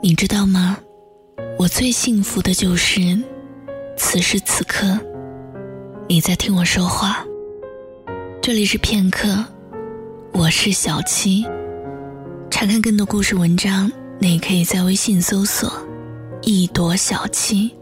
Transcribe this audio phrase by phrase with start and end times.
[0.00, 0.78] 你知道吗？
[1.58, 3.00] 我最幸福的就是
[3.96, 4.96] 此时此刻
[6.08, 7.24] 你在听我说话。
[8.40, 9.44] 这里是片刻，
[10.32, 11.44] 我是小七。
[12.48, 13.90] 查看更多故事文章，
[14.20, 15.70] 你可以在微信搜索
[16.42, 17.74] “一朵小七”，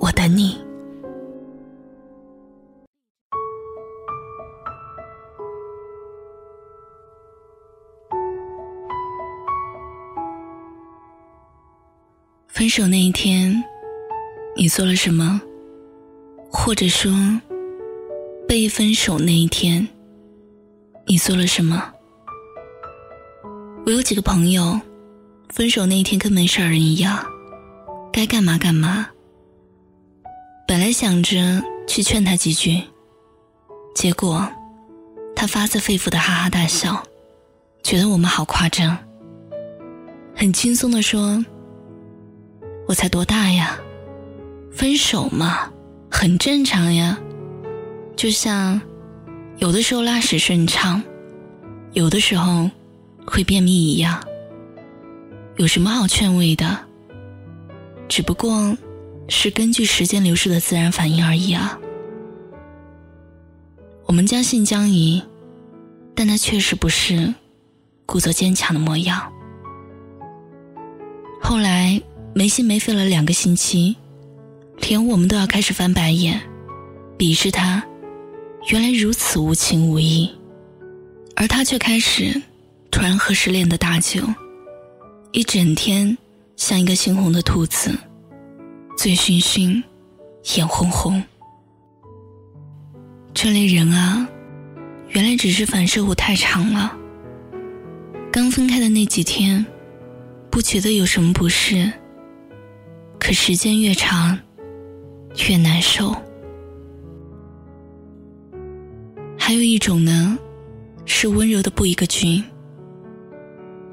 [0.00, 0.56] 我等你。
[12.60, 13.64] 分手那一天，
[14.54, 15.40] 你做了什么？
[16.52, 17.10] 或者说，
[18.46, 19.88] 被分手那一天，
[21.06, 21.90] 你做了什么？
[23.86, 24.78] 我有几个朋友，
[25.48, 27.24] 分手那一天跟没事人一样，
[28.12, 29.08] 该干嘛干嘛。
[30.68, 32.82] 本来想着去劝他几句，
[33.94, 34.46] 结果
[35.34, 37.02] 他发自肺腑的哈哈大笑，
[37.82, 38.98] 觉得我们好夸张，
[40.36, 41.42] 很轻松的说。
[42.90, 43.78] 我才多大呀，
[44.72, 45.70] 分手嘛，
[46.10, 47.16] 很正常呀。
[48.16, 48.80] 就像
[49.58, 51.00] 有的时候拉屎顺畅，
[51.92, 52.68] 有的时候
[53.24, 54.20] 会便秘一样，
[55.54, 56.80] 有什么好劝慰的？
[58.08, 58.76] 只不过
[59.28, 61.78] 是根据时间流逝的自然反应而已啊。
[64.06, 65.22] 我们将信将疑，
[66.16, 67.32] 但他确实不是
[68.04, 69.32] 故作坚强的模样。
[71.40, 72.02] 后来。
[72.32, 73.96] 没心没肺了两个星期，
[74.88, 76.40] 连我们都要开始翻白眼，
[77.18, 77.82] 鄙视他，
[78.68, 80.30] 原来如此无情无义，
[81.34, 82.40] 而他却开始
[82.90, 84.22] 突然喝失恋的大酒，
[85.32, 86.16] 一整天
[86.56, 87.90] 像一个猩红的兔子，
[88.96, 89.82] 醉醺醺，
[90.56, 91.22] 眼红红。
[93.34, 94.28] 这类人啊，
[95.08, 96.96] 原来只是反射弧太长了。
[98.30, 99.66] 刚分开的那几天，
[100.48, 101.92] 不觉得有什么不适。
[103.20, 104.36] 可时间越长，
[105.48, 106.16] 越难受。
[109.38, 110.36] 还有一种呢，
[111.04, 112.42] 是温柔的布一个局。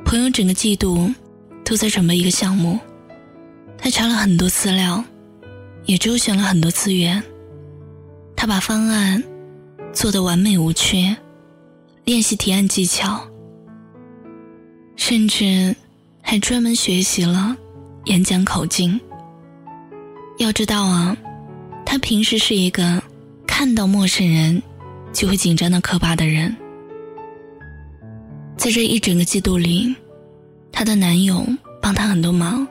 [0.05, 1.13] 朋友整个季度
[1.65, 2.79] 都在准备一个项目，
[3.77, 5.03] 他查了很多资料，
[5.85, 7.21] 也周旋了很多资源。
[8.35, 9.21] 他把方案
[9.91, 11.15] 做得完美无缺，
[12.05, 13.21] 练习提案技巧，
[14.95, 15.75] 甚至
[16.21, 17.57] 还专门学习了
[18.05, 18.99] 演讲口径。
[20.37, 21.17] 要知道啊，
[21.85, 23.01] 他平时是一个
[23.47, 24.61] 看到陌生人
[25.11, 26.55] 就会紧张的可怕的人。
[28.55, 29.95] 在这一整个季度里，
[30.71, 31.45] 她的男友
[31.81, 32.67] 帮她很多忙，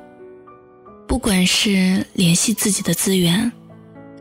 [1.09, 3.51] 不管是联系自己的资源，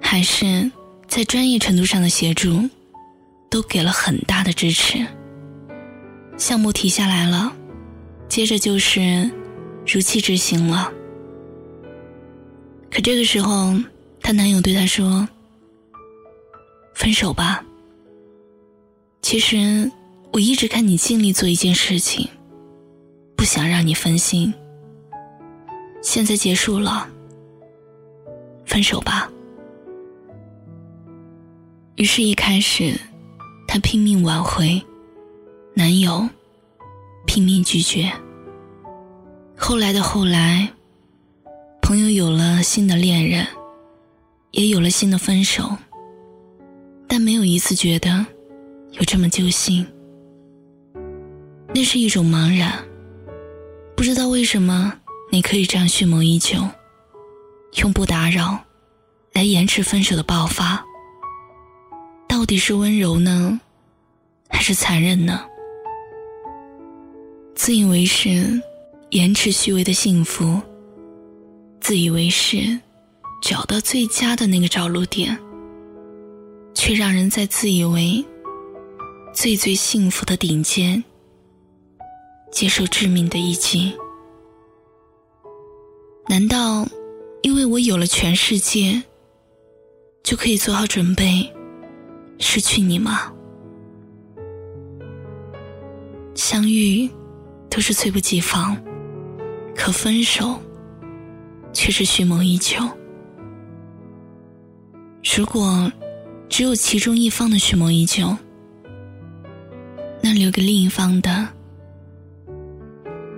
[0.02, 0.72] 还是
[1.08, 2.68] 在专业程度上的协助，
[3.50, 5.06] 都给了很大的支持。
[6.36, 7.54] 项目提下来了，
[8.28, 9.30] 接着就是
[9.86, 10.92] 如期执行了。
[12.96, 13.74] 可这个时候，
[14.22, 15.28] 她男友对她说
[16.96, 17.62] ：“分手吧。
[19.22, 19.92] 其实
[20.32, 22.26] 我一直看你尽力做一件事情，
[23.36, 24.54] 不想让你分心。
[26.02, 27.06] 现在结束了，
[28.66, 29.30] 分手吧。”
[31.98, 32.98] 于是，一开始，
[33.68, 34.82] 她拼命挽回，
[35.74, 36.30] 男友
[37.26, 38.10] 拼命拒绝。
[39.58, 40.75] 后来的后来。
[41.86, 43.46] 朋友有了新的恋人，
[44.50, 45.70] 也有了新的分手，
[47.08, 48.26] 但没有一次觉得
[48.94, 49.86] 有这么揪心。
[51.76, 52.74] 那是一种茫然，
[53.96, 54.92] 不知道为什么
[55.32, 56.58] 你可以这样蓄谋已久，
[57.76, 58.60] 用不打扰
[59.32, 60.84] 来延迟分手的爆发。
[62.28, 63.62] 到底是温柔呢，
[64.50, 65.46] 还是残忍呢？
[67.54, 68.60] 自以为是，
[69.12, 70.60] 延迟虚伪的幸福。
[71.88, 72.80] 自以为是，
[73.44, 75.38] 找到最佳的那个着陆点，
[76.74, 78.26] 却让人在自以为
[79.32, 81.04] 最最幸福的顶尖，
[82.52, 83.96] 接受致命的一击。
[86.28, 86.88] 难道
[87.44, 89.00] 因为我有了全世界，
[90.24, 91.48] 就可以做好准备
[92.40, 93.32] 失去你吗？
[96.34, 97.08] 相遇
[97.70, 98.76] 都是猝不及防，
[99.76, 100.60] 可分手。
[101.76, 102.78] 却是蓄谋已久。
[105.38, 105.92] 如果
[106.48, 108.36] 只有其中一方的蓄谋已久，
[110.22, 111.48] 那留给另一方的，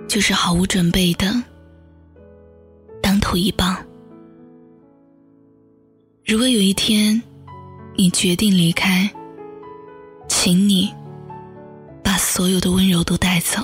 [0.06, 1.34] 就是毫无准备的
[3.02, 3.76] 当头一棒。
[6.24, 7.20] 如果有一天
[7.96, 9.10] 你决定离开，
[10.28, 10.94] 请你
[12.04, 13.60] 把所有的温柔都带走，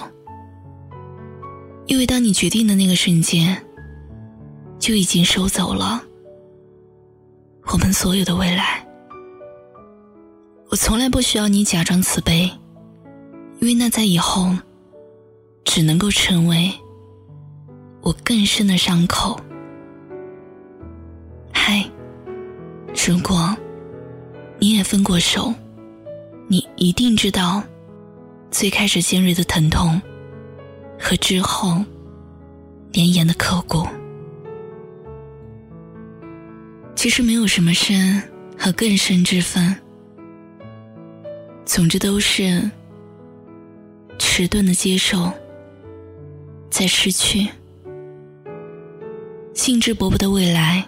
[1.87, 3.56] 因为当你决定的那个瞬间，
[4.84, 6.04] 就已经收走了
[7.72, 8.86] 我们所有的未来。
[10.69, 12.52] 我从来不需要你假装慈悲，
[13.60, 14.54] 因为那在以后
[15.64, 16.70] 只能够成为
[18.02, 19.40] 我更深的伤口。
[21.50, 21.90] 嗨，
[23.06, 23.56] 如果
[24.58, 25.50] 你也分过手，
[26.46, 27.62] 你一定知道
[28.50, 29.98] 最开始尖锐的疼痛
[31.00, 31.82] 和之后
[32.92, 33.88] 绵延的刻骨。
[37.05, 38.19] 其实没有什么深
[38.59, 39.77] 和更深之分，
[41.67, 42.71] 总之都是
[44.19, 45.31] 迟钝的接受，
[46.71, 47.47] 在失去；
[49.53, 50.83] 兴致勃勃的未来，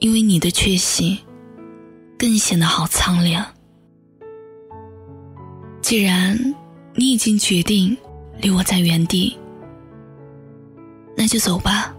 [0.00, 1.20] 因为你的缺席，
[2.18, 3.46] 更显得好苍凉。
[5.80, 6.36] 既然
[6.96, 7.96] 你已经决定
[8.40, 9.38] 留我在原地，
[11.16, 11.94] 那就走吧，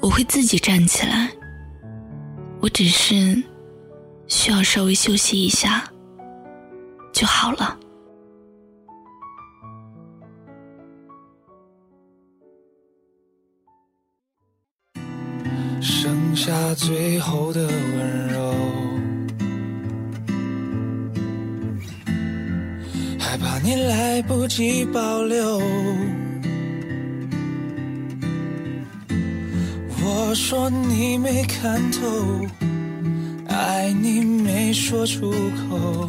[0.00, 1.30] 我会自己站起来。
[2.68, 3.42] 我只是
[4.26, 5.90] 需要稍微休息一下
[7.14, 7.78] 就好了。
[15.80, 18.54] 剩下最后的温柔，
[23.18, 25.58] 害怕你来不及保留。
[30.00, 32.46] 我说你没看透，
[33.58, 36.08] 爱你没说出口，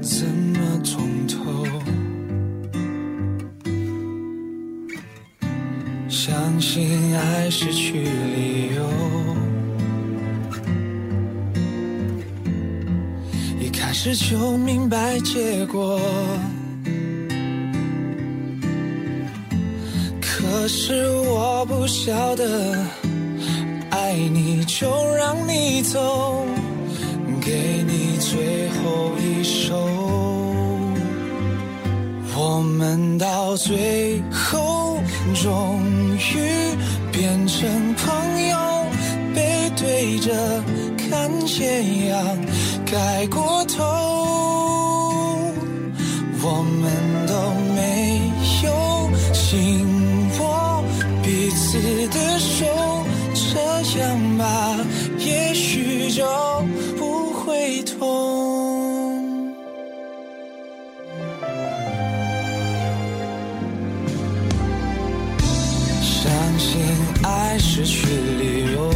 [0.00, 1.66] 怎么通透？
[6.08, 8.88] 相信爱失去理由，
[13.58, 16.00] 一开始就明白结果。
[20.20, 22.78] 可是我不晓得，
[24.14, 26.46] 爱你就让你走，
[27.40, 29.74] 给你最后一首。
[32.36, 35.00] 我们到最后
[35.42, 35.80] 终
[36.14, 36.76] 于
[37.10, 38.56] 变成朋友，
[39.34, 40.30] 背对着
[40.96, 42.38] 看斜阳
[42.86, 43.82] 盖过头，
[46.40, 47.34] 我们都
[47.74, 48.30] 没
[48.62, 48.70] 有
[49.32, 49.84] 紧
[50.38, 50.84] 握
[51.24, 51.82] 彼此。
[52.14, 52.64] 的手，
[53.84, 54.78] 想吧，
[55.18, 56.24] 也许就
[56.96, 59.52] 不会痛。
[66.00, 66.80] 相信
[67.22, 68.06] 爱失去
[68.40, 68.90] 理由，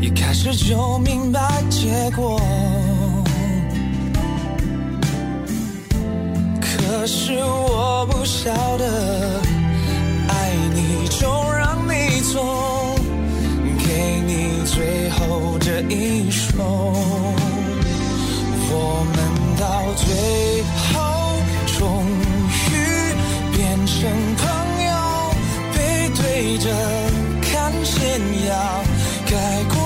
[0.00, 2.40] 一开始就明白结果。
[6.60, 9.42] 可是我不晓得，
[15.28, 16.52] 后这一首。
[18.76, 19.16] 我们
[19.58, 19.62] 到
[19.94, 20.92] 最后
[21.78, 21.80] 终
[22.70, 22.72] 于
[23.56, 23.94] 变成
[24.36, 24.42] 朋
[24.84, 24.90] 友，
[25.72, 25.76] 背
[26.16, 26.66] 对着
[27.42, 27.94] 看夕
[28.46, 28.52] 阳，
[29.30, 29.32] 盖
[29.74, 29.83] 过。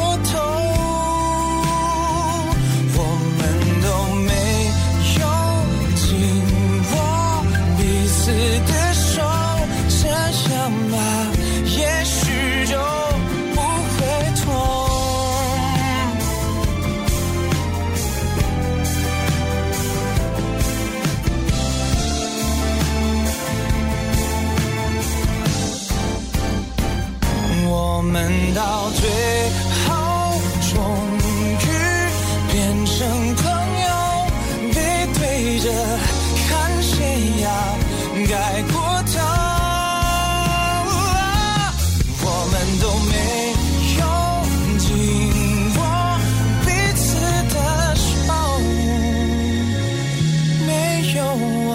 [51.14, 51.67] your